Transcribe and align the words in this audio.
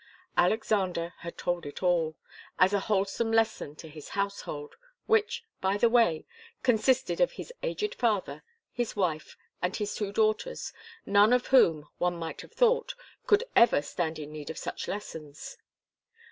Alexander 0.35 1.13
had 1.19 1.37
told 1.37 1.63
it 1.63 1.83
all, 1.83 2.15
as 2.57 2.73
a 2.73 2.79
wholesome 2.89 3.31
lesson 3.31 3.75
to 3.75 3.87
his 3.87 4.09
household, 4.17 4.73
which, 5.05 5.43
by 5.61 5.77
the 5.77 5.91
way, 5.91 6.25
consisted 6.63 7.21
of 7.21 7.33
his 7.33 7.53
aged 7.61 7.93
father, 7.93 8.41
his 8.71 8.95
wife, 8.95 9.37
and 9.61 9.75
his 9.75 9.93
two 9.93 10.11
daughters, 10.11 10.73
none 11.05 11.31
of 11.31 11.45
whom, 11.53 11.87
one 11.99 12.17
might 12.17 12.41
have 12.41 12.51
thought, 12.51 12.95
could 13.27 13.43
ever 13.55 13.79
stand 13.79 14.17
in 14.17 14.31
need 14.31 14.49
of 14.49 14.57
such 14.57 14.87
lessons. 14.87 15.59